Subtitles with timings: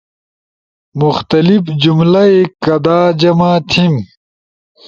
[1.01, 3.93] مختلف کملہ ئی کدا جمع تھیم؟